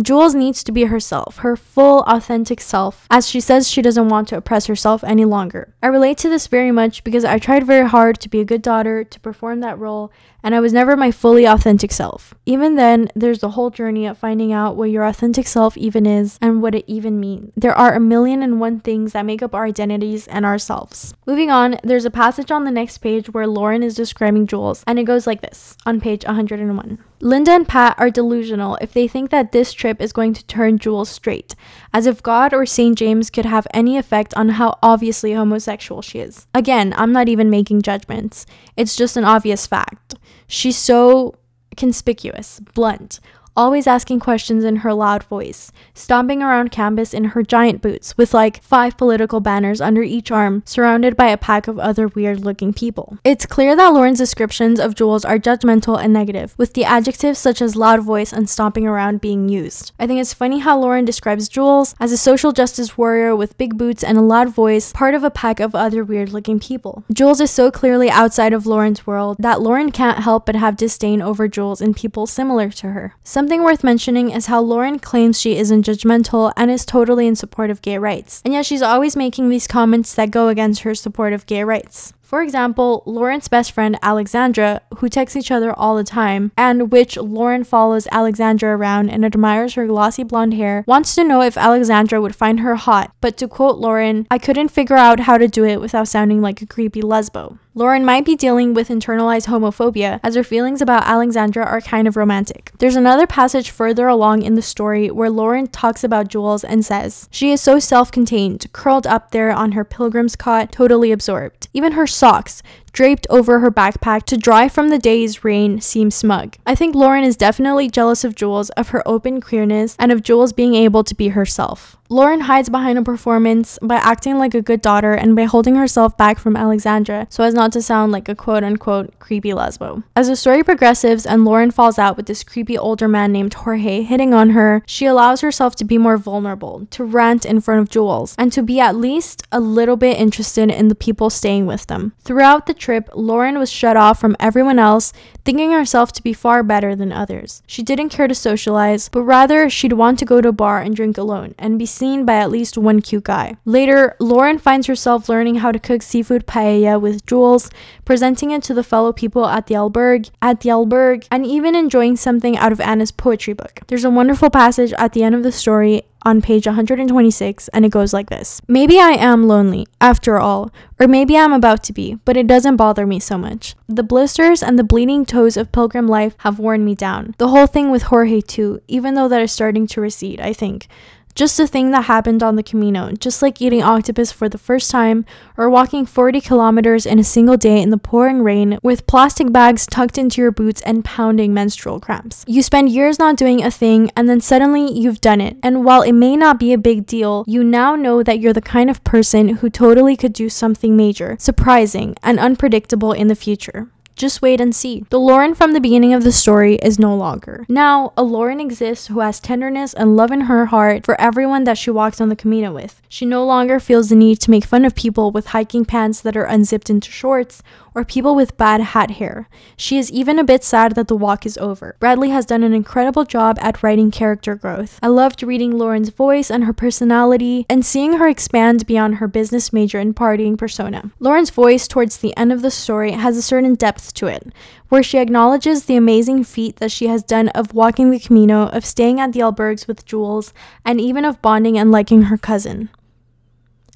Jules 0.00 0.34
needs 0.34 0.64
to 0.64 0.72
be 0.72 0.84
herself, 0.84 1.38
her 1.38 1.54
full, 1.54 2.02
authentic 2.06 2.60
self, 2.60 3.06
as 3.10 3.28
she 3.28 3.40
says 3.40 3.68
she 3.68 3.82
doesn't 3.82 4.08
want 4.08 4.28
to 4.28 4.36
oppress 4.36 4.66
herself 4.66 5.04
any 5.04 5.24
longer. 5.26 5.74
I 5.82 5.88
relate 5.88 6.16
to 6.18 6.30
this 6.30 6.46
very 6.46 6.72
much 6.72 7.04
because 7.04 7.24
I 7.24 7.38
tried 7.38 7.66
very 7.66 7.86
hard 7.86 8.18
to 8.20 8.28
be 8.28 8.40
a 8.40 8.44
good 8.44 8.62
daughter, 8.62 9.04
to 9.04 9.20
perform 9.20 9.60
that 9.60 9.78
role, 9.78 10.10
and 10.42 10.54
I 10.54 10.60
was 10.60 10.72
never 10.72 10.96
my 10.96 11.10
fully 11.10 11.44
authentic 11.44 11.92
self. 11.92 12.34
Even 12.46 12.74
then, 12.74 13.10
there's 13.14 13.40
the 13.40 13.50
whole 13.50 13.70
journey 13.70 14.06
of 14.06 14.18
finding 14.18 14.52
out 14.52 14.76
what 14.76 14.90
your 14.90 15.04
authentic 15.04 15.46
self 15.46 15.76
even 15.76 16.06
is 16.06 16.38
and 16.40 16.62
what 16.62 16.74
it 16.74 16.84
even 16.86 17.20
means. 17.20 17.52
There 17.56 17.76
are 17.76 17.94
a 17.94 18.00
million 18.00 18.42
and 18.42 18.60
one 18.60 18.80
things 18.80 19.12
that 19.12 19.26
make 19.26 19.42
up 19.42 19.54
our 19.54 19.66
identities 19.66 20.26
and 20.26 20.44
ourselves. 20.44 21.14
Moving 21.26 21.50
on, 21.50 21.76
there's 21.84 22.06
a 22.06 22.10
passage 22.10 22.50
on 22.50 22.64
the 22.64 22.70
next 22.70 22.98
page 22.98 23.28
where 23.30 23.46
Lauren 23.46 23.82
is 23.82 23.94
describing 23.94 24.46
Jules, 24.46 24.82
and 24.86 24.98
it 24.98 25.04
goes 25.04 25.26
like 25.26 25.42
this 25.42 25.76
on 25.86 26.00
page 26.00 26.24
101. 26.24 26.98
Linda 27.24 27.52
and 27.52 27.68
Pat 27.68 27.94
are 27.98 28.10
delusional 28.10 28.76
if 28.80 28.92
they 28.92 29.06
think 29.06 29.30
that 29.30 29.52
this 29.52 29.72
trip 29.72 30.02
is 30.02 30.12
going 30.12 30.34
to 30.34 30.44
turn 30.46 30.76
Jules 30.76 31.08
straight, 31.08 31.54
as 31.92 32.04
if 32.04 32.20
God 32.20 32.52
or 32.52 32.66
St. 32.66 32.98
James 32.98 33.30
could 33.30 33.44
have 33.44 33.64
any 33.72 33.96
effect 33.96 34.34
on 34.34 34.48
how 34.48 34.76
obviously 34.82 35.32
homosexual 35.32 36.02
she 36.02 36.18
is. 36.18 36.48
Again, 36.52 36.92
I'm 36.96 37.12
not 37.12 37.28
even 37.28 37.48
making 37.48 37.82
judgments, 37.82 38.44
it's 38.76 38.96
just 38.96 39.16
an 39.16 39.24
obvious 39.24 39.68
fact. 39.68 40.16
She's 40.48 40.76
so 40.76 41.36
conspicuous, 41.76 42.58
blunt, 42.74 43.20
always 43.56 43.86
asking 43.86 44.20
questions 44.20 44.64
in 44.64 44.76
her 44.76 44.94
loud 44.94 45.22
voice, 45.24 45.72
stomping 45.94 46.42
around 46.42 46.70
campus 46.70 47.12
in 47.12 47.24
her 47.24 47.42
giant 47.42 47.82
boots 47.82 48.16
with 48.16 48.34
like 48.34 48.62
five 48.62 48.96
political 48.96 49.40
banners 49.40 49.80
under 49.80 50.02
each 50.02 50.30
arm, 50.30 50.62
surrounded 50.64 51.16
by 51.16 51.28
a 51.28 51.36
pack 51.36 51.68
of 51.68 51.78
other 51.78 52.08
weird 52.08 52.40
looking 52.44 52.72
people. 52.72 53.18
It's 53.24 53.46
clear 53.46 53.76
that 53.76 53.92
Lauren's 53.92 54.18
descriptions 54.18 54.80
of 54.80 54.94
Jules 54.94 55.24
are 55.24 55.38
judgmental 55.38 56.02
and 56.02 56.12
negative, 56.12 56.54
with 56.56 56.74
the 56.74 56.84
adjectives 56.84 57.38
such 57.38 57.60
as 57.60 57.76
loud 57.76 58.02
voice 58.02 58.32
and 58.32 58.48
stomping 58.48 58.86
around 58.86 59.20
being 59.20 59.48
used. 59.48 59.92
I 59.98 60.06
think 60.06 60.20
it's 60.20 60.34
funny 60.34 60.60
how 60.60 60.78
Lauren 60.78 61.04
describes 61.04 61.48
Jules 61.48 61.94
as 62.00 62.12
a 62.12 62.16
social 62.16 62.52
justice 62.52 62.96
warrior 62.96 63.36
with 63.36 63.58
big 63.58 63.76
boots 63.76 64.02
and 64.02 64.18
a 64.18 64.22
loud 64.22 64.48
voice, 64.48 64.92
part 64.92 65.14
of 65.14 65.24
a 65.24 65.30
pack 65.30 65.60
of 65.60 65.74
other 65.74 66.04
weird 66.04 66.32
looking 66.32 66.58
people. 66.58 67.04
Jules 67.12 67.40
is 67.40 67.50
so 67.50 67.70
clearly 67.70 68.10
outside 68.10 68.52
of 68.52 68.66
Lauren's 68.66 69.06
world 69.06 69.36
that 69.38 69.60
Lauren 69.60 69.90
can't 69.90 70.20
help 70.20 70.46
but 70.46 70.56
have 70.56 70.76
disdain 70.76 71.20
over 71.20 71.48
Jules 71.48 71.80
and 71.80 71.96
people 71.96 72.26
similar 72.26 72.70
to 72.70 72.88
her. 72.88 73.14
Some 73.22 73.41
Something 73.42 73.64
worth 73.64 73.82
mentioning 73.82 74.30
is 74.30 74.46
how 74.46 74.60
Lauren 74.60 75.00
claims 75.00 75.40
she 75.40 75.56
isn't 75.56 75.84
judgmental 75.84 76.52
and 76.56 76.70
is 76.70 76.84
totally 76.84 77.26
in 77.26 77.34
support 77.34 77.70
of 77.70 77.82
gay 77.82 77.98
rights, 77.98 78.40
and 78.44 78.54
yet 78.54 78.64
she's 78.64 78.82
always 78.82 79.16
making 79.16 79.48
these 79.48 79.66
comments 79.66 80.14
that 80.14 80.30
go 80.30 80.46
against 80.46 80.82
her 80.82 80.94
support 80.94 81.32
of 81.32 81.44
gay 81.46 81.64
rights. 81.64 82.12
For 82.32 82.40
example, 82.40 83.02
Lauren's 83.04 83.48
best 83.48 83.72
friend 83.72 83.98
Alexandra, 84.00 84.80
who 84.96 85.10
texts 85.10 85.36
each 85.36 85.50
other 85.50 85.70
all 85.70 85.96
the 85.96 86.02
time, 86.02 86.50
and 86.56 86.90
which 86.90 87.18
Lauren 87.18 87.62
follows 87.62 88.08
Alexandra 88.10 88.74
around 88.74 89.10
and 89.10 89.22
admires 89.22 89.74
her 89.74 89.86
glossy 89.86 90.22
blonde 90.22 90.54
hair, 90.54 90.82
wants 90.86 91.14
to 91.14 91.24
know 91.24 91.42
if 91.42 91.58
Alexandra 91.58 92.22
would 92.22 92.34
find 92.34 92.60
her 92.60 92.76
hot. 92.76 93.12
But 93.20 93.36
to 93.36 93.48
quote 93.48 93.76
Lauren, 93.76 94.26
I 94.30 94.38
couldn't 94.38 94.70
figure 94.70 94.96
out 94.96 95.20
how 95.20 95.36
to 95.36 95.46
do 95.46 95.66
it 95.66 95.78
without 95.78 96.08
sounding 96.08 96.40
like 96.40 96.62
a 96.62 96.66
creepy 96.66 97.02
lesbo. 97.02 97.58
Lauren 97.74 98.04
might 98.04 98.26
be 98.26 98.36
dealing 98.36 98.74
with 98.74 98.90
internalized 98.90 99.46
homophobia 99.46 100.20
as 100.22 100.34
her 100.34 100.44
feelings 100.44 100.82
about 100.82 101.06
Alexandra 101.06 101.64
are 101.64 101.80
kind 101.80 102.06
of 102.06 102.18
romantic. 102.18 102.70
There's 102.78 102.96
another 102.96 103.26
passage 103.26 103.70
further 103.70 104.08
along 104.08 104.42
in 104.42 104.56
the 104.56 104.62
story 104.62 105.10
where 105.10 105.30
Lauren 105.30 105.66
talks 105.66 106.04
about 106.04 106.28
Jules 106.28 106.64
and 106.64 106.84
says, 106.84 107.30
She 107.30 107.50
is 107.50 107.62
so 107.62 107.78
self 107.78 108.12
contained, 108.12 108.70
curled 108.72 109.06
up 109.06 109.30
there 109.30 109.50
on 109.50 109.72
her 109.72 109.84
pilgrim's 109.84 110.36
cot, 110.36 110.70
totally 110.70 111.12
absorbed. 111.12 111.68
Even 111.72 111.92
her 111.92 112.06
socks, 112.22 112.62
draped 112.92 113.26
over 113.30 113.60
her 113.60 113.70
backpack 113.70 114.24
to 114.24 114.36
dry 114.36 114.68
from 114.68 114.88
the 114.88 114.98
day's 114.98 115.44
rain, 115.44 115.80
seem 115.80 116.10
smug. 116.10 116.56
I 116.66 116.74
think 116.74 116.94
Lauren 116.94 117.24
is 117.24 117.36
definitely 117.36 117.88
jealous 117.88 118.24
of 118.24 118.34
Jules, 118.34 118.70
of 118.70 118.88
her 118.88 119.06
open 119.06 119.40
queerness, 119.40 119.96
and 119.98 120.12
of 120.12 120.22
Jules 120.22 120.52
being 120.52 120.74
able 120.74 121.04
to 121.04 121.14
be 121.14 121.28
herself. 121.28 121.96
Lauren 122.12 122.40
hides 122.40 122.68
behind 122.68 122.98
a 122.98 123.02
performance 123.02 123.78
by 123.80 123.94
acting 123.94 124.36
like 124.36 124.54
a 124.54 124.60
good 124.60 124.82
daughter 124.82 125.14
and 125.14 125.34
by 125.34 125.44
holding 125.44 125.76
herself 125.76 126.14
back 126.18 126.38
from 126.38 126.56
Alexandra 126.58 127.26
so 127.30 127.42
as 127.42 127.54
not 127.54 127.72
to 127.72 127.80
sound 127.80 128.12
like 128.12 128.28
a 128.28 128.34
quote 128.34 128.62
unquote 128.62 129.18
creepy 129.18 129.52
lesbo. 129.52 130.04
As 130.14 130.28
the 130.28 130.36
story 130.36 130.62
progresses 130.62 131.24
and 131.24 131.46
Lauren 131.46 131.70
falls 131.70 131.98
out 131.98 132.18
with 132.18 132.26
this 132.26 132.44
creepy 132.44 132.76
older 132.76 133.08
man 133.08 133.32
named 133.32 133.54
Jorge 133.54 134.02
hitting 134.02 134.34
on 134.34 134.50
her, 134.50 134.82
she 134.86 135.06
allows 135.06 135.40
herself 135.40 135.74
to 135.76 135.86
be 135.86 135.96
more 135.96 136.18
vulnerable, 136.18 136.86
to 136.90 137.02
rant 137.02 137.46
in 137.46 137.62
front 137.62 137.80
of 137.80 137.88
Jules, 137.88 138.34
and 138.36 138.52
to 138.52 138.62
be 138.62 138.78
at 138.78 138.94
least 138.94 139.44
a 139.50 139.58
little 139.58 139.96
bit 139.96 140.18
interested 140.18 140.70
in 140.70 140.88
the 140.88 140.94
people 140.94 141.30
staying 141.30 141.64
with 141.64 141.86
them. 141.86 142.12
Throughout 142.24 142.66
the 142.66 142.74
trip, 142.82 143.08
Lauren 143.14 143.58
was 143.58 143.70
shut 143.70 143.96
off 143.96 144.20
from 144.20 144.36
everyone 144.38 144.78
else, 144.78 145.12
thinking 145.44 145.72
herself 145.72 146.12
to 146.12 146.22
be 146.22 146.32
far 146.32 146.62
better 146.62 146.94
than 146.94 147.12
others. 147.12 147.62
She 147.66 147.82
didn't 147.82 148.10
care 148.10 148.28
to 148.28 148.34
socialize, 148.34 149.08
but 149.08 149.22
rather 149.22 149.70
she'd 149.70 149.94
want 149.94 150.18
to 150.18 150.24
go 150.24 150.40
to 150.40 150.48
a 150.48 150.52
bar 150.52 150.80
and 150.80 150.94
drink 150.94 151.16
alone 151.16 151.54
and 151.58 151.78
be 151.78 151.86
seen 151.86 152.26
by 152.26 152.34
at 152.34 152.50
least 152.50 152.76
one 152.76 153.00
cute 153.00 153.24
guy. 153.24 153.56
Later, 153.64 154.16
Lauren 154.18 154.58
finds 154.58 154.86
herself 154.86 155.28
learning 155.28 155.56
how 155.56 155.72
to 155.72 155.78
cook 155.78 156.02
seafood 156.02 156.46
paella 156.46 157.00
with 157.00 157.24
Jules, 157.24 157.70
presenting 158.04 158.50
it 158.50 158.62
to 158.64 158.74
the 158.74 158.84
fellow 158.84 159.12
people 159.12 159.46
at 159.46 159.66
the 159.68 159.74
albergue, 159.74 160.30
at 160.42 160.60
the 160.60 160.68
albergue, 160.68 161.26
and 161.30 161.46
even 161.46 161.74
enjoying 161.74 162.16
something 162.16 162.56
out 162.56 162.72
of 162.72 162.80
Anna's 162.80 163.12
poetry 163.12 163.54
book. 163.54 163.80
There's 163.86 164.04
a 164.04 164.10
wonderful 164.10 164.50
passage 164.50 164.92
at 164.98 165.12
the 165.12 165.22
end 165.22 165.34
of 165.34 165.42
the 165.42 165.52
story 165.52 166.02
on 166.24 166.42
page 166.42 166.66
126, 166.66 167.68
and 167.68 167.84
it 167.84 167.90
goes 167.90 168.12
like 168.12 168.30
this 168.30 168.60
Maybe 168.68 168.98
I 168.98 169.10
am 169.10 169.46
lonely, 169.46 169.86
after 170.00 170.38
all, 170.38 170.70
or 170.98 171.08
maybe 171.08 171.36
I'm 171.36 171.52
about 171.52 171.82
to 171.84 171.92
be, 171.92 172.14
but 172.24 172.36
it 172.36 172.46
doesn't 172.46 172.76
bother 172.76 173.06
me 173.06 173.20
so 173.20 173.36
much. 173.36 173.74
The 173.88 174.02
blisters 174.02 174.62
and 174.62 174.78
the 174.78 174.84
bleeding 174.84 175.24
toes 175.24 175.56
of 175.56 175.72
pilgrim 175.72 176.08
life 176.08 176.34
have 176.38 176.58
worn 176.58 176.84
me 176.84 176.94
down. 176.94 177.34
The 177.38 177.48
whole 177.48 177.66
thing 177.66 177.90
with 177.90 178.04
Jorge, 178.04 178.40
too, 178.40 178.80
even 178.88 179.14
though 179.14 179.28
that 179.28 179.42
is 179.42 179.52
starting 179.52 179.86
to 179.88 180.00
recede, 180.00 180.40
I 180.40 180.52
think. 180.52 180.86
Just 181.34 181.58
a 181.58 181.66
thing 181.66 181.92
that 181.92 182.02
happened 182.02 182.42
on 182.42 182.56
the 182.56 182.62
Camino, 182.62 183.12
just 183.12 183.40
like 183.40 183.62
eating 183.62 183.82
octopus 183.82 184.30
for 184.30 184.50
the 184.50 184.58
first 184.58 184.90
time 184.90 185.24
or 185.56 185.70
walking 185.70 186.04
40 186.04 186.42
kilometers 186.42 187.06
in 187.06 187.18
a 187.18 187.24
single 187.24 187.56
day 187.56 187.80
in 187.80 187.88
the 187.88 187.96
pouring 187.96 188.42
rain 188.42 188.78
with 188.82 189.06
plastic 189.06 189.50
bags 189.50 189.86
tucked 189.86 190.18
into 190.18 190.42
your 190.42 190.50
boots 190.50 190.82
and 190.82 191.04
pounding 191.04 191.54
menstrual 191.54 192.00
cramps. 192.00 192.44
You 192.46 192.62
spend 192.62 192.90
years 192.90 193.18
not 193.18 193.36
doing 193.36 193.64
a 193.64 193.70
thing 193.70 194.10
and 194.14 194.28
then 194.28 194.42
suddenly 194.42 194.92
you've 194.92 195.22
done 195.22 195.40
it. 195.40 195.56
And 195.62 195.86
while 195.86 196.02
it 196.02 196.12
may 196.12 196.36
not 196.36 196.58
be 196.58 196.74
a 196.74 196.78
big 196.78 197.06
deal, 197.06 197.44
you 197.46 197.64
now 197.64 197.96
know 197.96 198.22
that 198.22 198.38
you're 198.38 198.52
the 198.52 198.60
kind 198.60 198.90
of 198.90 199.02
person 199.02 199.48
who 199.56 199.70
totally 199.70 200.16
could 200.16 200.34
do 200.34 200.50
something 200.50 200.96
major, 200.96 201.36
surprising, 201.38 202.14
and 202.22 202.38
unpredictable 202.38 203.12
in 203.12 203.28
the 203.28 203.34
future. 203.34 203.88
Just 204.16 204.42
wait 204.42 204.60
and 204.60 204.74
see. 204.74 205.04
The 205.10 205.18
Lauren 205.18 205.54
from 205.54 205.72
the 205.72 205.80
beginning 205.80 206.14
of 206.14 206.24
the 206.24 206.32
story 206.32 206.76
is 206.76 206.98
no 206.98 207.14
longer. 207.14 207.64
Now, 207.68 208.12
a 208.16 208.22
Lauren 208.22 208.60
exists 208.60 209.08
who 209.08 209.20
has 209.20 209.40
tenderness 209.40 209.94
and 209.94 210.16
love 210.16 210.30
in 210.30 210.42
her 210.42 210.66
heart 210.66 211.04
for 211.04 211.20
everyone 211.20 211.64
that 211.64 211.78
she 211.78 211.90
walks 211.90 212.20
on 212.20 212.28
the 212.28 212.36
Camino 212.36 212.72
with. 212.72 213.00
She 213.08 213.26
no 213.26 213.44
longer 213.44 213.80
feels 213.80 214.08
the 214.08 214.14
need 214.14 214.40
to 214.40 214.50
make 214.50 214.64
fun 214.64 214.84
of 214.84 214.94
people 214.94 215.30
with 215.30 215.48
hiking 215.48 215.84
pants 215.84 216.20
that 216.20 216.36
are 216.36 216.44
unzipped 216.44 216.90
into 216.90 217.10
shorts 217.10 217.62
or 217.94 218.04
people 218.04 218.34
with 218.34 218.56
bad 218.56 218.80
hat 218.80 219.12
hair. 219.12 219.48
She 219.76 219.98
is 219.98 220.10
even 220.10 220.38
a 220.38 220.44
bit 220.44 220.64
sad 220.64 220.94
that 220.94 221.08
the 221.08 221.16
walk 221.16 221.44
is 221.44 221.58
over. 221.58 221.96
Bradley 222.00 222.30
has 222.30 222.46
done 222.46 222.62
an 222.62 222.72
incredible 222.72 223.24
job 223.24 223.58
at 223.60 223.82
writing 223.82 224.10
character 224.10 224.54
growth. 224.54 224.98
I 225.02 225.08
loved 225.08 225.42
reading 225.42 225.76
Lauren's 225.76 226.08
voice 226.08 226.50
and 226.50 226.64
her 226.64 226.72
personality 226.72 227.66
and 227.68 227.84
seeing 227.84 228.14
her 228.14 228.28
expand 228.28 228.86
beyond 228.86 229.16
her 229.16 229.28
business 229.28 229.72
major 229.72 229.98
and 229.98 230.16
partying 230.16 230.56
persona. 230.56 231.10
Lauren's 231.20 231.50
voice 231.50 231.86
towards 231.86 232.18
the 232.18 232.36
end 232.36 232.52
of 232.52 232.62
the 232.62 232.70
story 232.70 233.12
has 233.12 233.36
a 233.36 233.42
certain 233.42 233.74
depth 234.02 234.14
to 234.14 234.26
it, 234.26 234.52
where 234.88 235.02
she 235.02 235.18
acknowledges 235.18 235.84
the 235.84 235.96
amazing 235.96 236.44
feat 236.44 236.76
that 236.76 236.90
she 236.90 237.06
has 237.06 237.22
done 237.22 237.48
of 237.50 237.74
walking 237.74 238.10
the 238.10 238.18
Camino, 238.18 238.68
of 238.68 238.84
staying 238.84 239.20
at 239.20 239.32
the 239.32 239.40
albergues 239.40 239.86
with 239.86 240.04
Jules, 240.04 240.52
and 240.84 241.00
even 241.00 241.24
of 241.24 241.40
bonding 241.42 241.78
and 241.78 241.90
liking 241.90 242.22
her 242.22 242.38
cousin. 242.38 242.88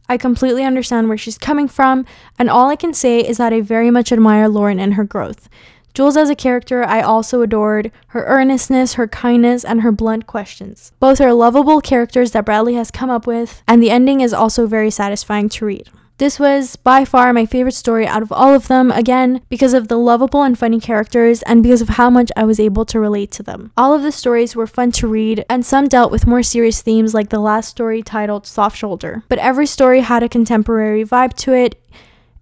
I 0.09 0.17
completely 0.17 0.63
understand 0.63 1.09
where 1.09 1.19
she's 1.19 1.39
coming 1.39 1.69
from, 1.69 2.07
and 2.39 2.49
all 2.49 2.71
I 2.71 2.77
can 2.77 2.95
say 2.95 3.21
is 3.21 3.39
that 3.39 3.53
I 3.53 3.61
very 3.61 3.91
much 3.91 4.13
admire 4.13 4.49
Lauren 4.49 4.79
and 4.79 4.95
her 4.95 5.05
growth. 5.05 5.49
Jules 5.95 6.17
as 6.17 6.31
a 6.31 6.37
character, 6.37 6.85
I 6.85 7.01
also 7.01 7.41
adored 7.41 7.91
her 8.09 8.25
earnestness, 8.27 8.95
her 8.95 9.09
kindness, 9.09 9.65
and 9.65 9.81
her 9.81 9.91
blunt 9.91 10.27
questions. 10.27 10.93
Both 11.01 11.21
are 11.23 11.33
lovable 11.33 11.81
characters 11.81 12.33
that 12.33 12.45
Bradley 12.45 12.75
has 12.75 12.91
come 12.91 13.11
up 13.11 13.27
with, 13.27 13.63
and 13.67 13.83
the 13.83 13.91
ending 13.91 14.21
is 14.21 14.35
also 14.35 14.67
very 14.67 14.91
satisfying 14.91 15.49
to 15.49 15.65
read. 15.65 15.89
This 16.19 16.41
was 16.41 16.77
by 16.77 17.05
far 17.05 17.35
my 17.35 17.45
favorite 17.45 17.75
story 17.75 18.07
out 18.07 18.23
of 18.23 18.33
all 18.33 18.55
of 18.55 18.69
them, 18.69 18.91
again, 18.91 19.43
because 19.51 19.75
of 19.75 19.89
the 19.89 19.99
lovable 19.99 20.43
and 20.43 20.59
funny 20.59 20.81
characters 20.81 21.43
and 21.43 21.63
because 21.63 21.83
of 21.83 21.91
how 21.91 22.09
much 22.09 22.33
I 22.35 22.45
was 22.45 22.59
able 22.59 22.87
to 22.87 22.99
relate 22.99 23.31
to 23.33 23.43
them. 23.43 23.71
All 23.77 23.93
of 23.93 24.03
the 24.03 24.11
stories 24.11 24.57
were 24.57 24.67
fun 24.67 24.93
to 24.93 25.07
read, 25.07 25.45
and 25.51 25.65
some 25.65 25.89
dealt 25.89 26.11
with 26.11 26.27
more 26.27 26.43
serious 26.43 26.81
themes, 26.81 27.13
like 27.13 27.29
the 27.29 27.39
last 27.39 27.69
story 27.69 28.03
titled 28.03 28.47
Soft 28.47 28.79
Shoulder. 28.79 29.25
But 29.29 29.41
every 29.41 29.67
story 29.67 30.01
had 30.01 30.23
a 30.23 30.29
contemporary 30.29 31.05
vibe 31.05 31.35
to 31.35 31.53
it. 31.53 31.79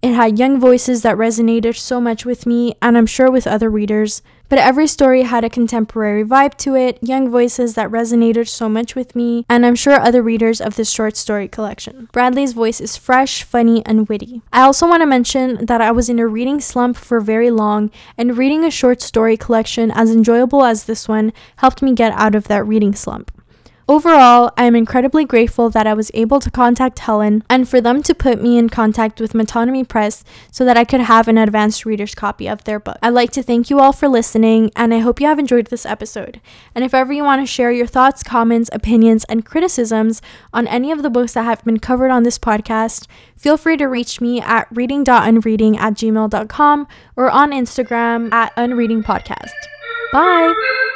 It 0.05 0.13
had 0.13 0.37
young 0.37 0.59
voices 0.59 1.01
that 1.01 1.17
resonated 1.17 1.75
so 1.75 1.99
much 1.99 2.25
with 2.25 2.45
me, 2.45 2.75
and 2.79 2.95
I'm 2.95 3.07
sure 3.07 3.31
with 3.31 3.47
other 3.47 3.71
readers. 3.71 4.21
But 4.49 4.59
every 4.59 4.85
story 4.85 5.23
had 5.23 5.43
a 5.43 5.49
contemporary 5.49 6.23
vibe 6.23 6.57
to 6.57 6.75
it, 6.75 6.99
young 7.01 7.27
voices 7.27 7.73
that 7.73 7.89
resonated 7.89 8.47
so 8.47 8.69
much 8.69 8.93
with 8.93 9.15
me, 9.15 9.47
and 9.49 9.65
I'm 9.65 9.73
sure 9.73 9.99
other 9.99 10.21
readers 10.21 10.61
of 10.61 10.75
this 10.75 10.91
short 10.91 11.17
story 11.17 11.47
collection. 11.47 12.07
Bradley's 12.11 12.53
voice 12.53 12.79
is 12.79 12.95
fresh, 12.95 13.41
funny, 13.41 13.83
and 13.83 14.07
witty. 14.07 14.43
I 14.53 14.61
also 14.61 14.87
want 14.87 15.01
to 15.01 15.07
mention 15.07 15.65
that 15.65 15.81
I 15.81 15.89
was 15.91 16.07
in 16.07 16.19
a 16.19 16.27
reading 16.27 16.61
slump 16.61 16.97
for 16.97 17.19
very 17.19 17.49
long, 17.49 17.89
and 18.15 18.37
reading 18.37 18.63
a 18.63 18.69
short 18.69 19.01
story 19.01 19.37
collection 19.37 19.89
as 19.89 20.11
enjoyable 20.11 20.63
as 20.63 20.83
this 20.83 21.07
one 21.07 21.33
helped 21.55 21.81
me 21.81 21.95
get 21.95 22.13
out 22.13 22.35
of 22.35 22.47
that 22.47 22.67
reading 22.67 22.93
slump. 22.93 23.31
Overall, 23.87 24.51
I 24.57 24.65
am 24.65 24.75
incredibly 24.75 25.25
grateful 25.25 25.69
that 25.69 25.85
I 25.85 25.93
was 25.93 26.09
able 26.15 26.39
to 26.39 26.49
contact 26.49 26.97
Helen 26.97 27.43
and 27.47 27.69
for 27.69 27.79
them 27.79 28.01
to 28.01 28.15
put 28.15 28.41
me 28.41 28.57
in 28.57 28.67
contact 28.67 29.21
with 29.21 29.33
Metonymy 29.33 29.87
Press 29.87 30.23
so 30.49 30.65
that 30.65 30.75
I 30.75 30.85
could 30.85 31.01
have 31.01 31.27
an 31.27 31.37
advanced 31.37 31.85
reader's 31.85 32.15
copy 32.15 32.47
of 32.47 32.63
their 32.63 32.79
book. 32.79 32.97
I'd 33.03 33.09
like 33.09 33.29
to 33.33 33.43
thank 33.43 33.69
you 33.69 33.79
all 33.79 33.93
for 33.93 34.07
listening, 34.07 34.71
and 34.75 34.91
I 34.91 34.99
hope 34.99 35.21
you 35.21 35.27
have 35.27 35.37
enjoyed 35.37 35.67
this 35.67 35.85
episode. 35.85 36.41
And 36.73 36.83
if 36.83 36.95
ever 36.95 37.13
you 37.13 37.23
want 37.23 37.43
to 37.43 37.45
share 37.45 37.71
your 37.71 37.85
thoughts, 37.85 38.23
comments, 38.23 38.71
opinions, 38.73 39.23
and 39.25 39.45
criticisms 39.45 40.19
on 40.51 40.65
any 40.67 40.91
of 40.91 41.03
the 41.03 41.11
books 41.11 41.33
that 41.33 41.43
have 41.43 41.63
been 41.63 41.79
covered 41.79 42.09
on 42.09 42.23
this 42.23 42.39
podcast, 42.39 43.05
feel 43.37 43.55
free 43.55 43.77
to 43.77 43.85
reach 43.85 44.19
me 44.19 44.41
at 44.41 44.67
reading.unreading 44.71 45.77
at 45.77 45.93
gmail.com 45.93 46.87
or 47.15 47.29
on 47.29 47.51
Instagram 47.51 48.33
at 48.33 48.55
unreadingpodcast. 48.55 49.53
Bye! 50.11 50.94